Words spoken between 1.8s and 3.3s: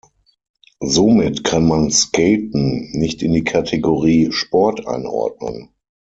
„Skaten“ nicht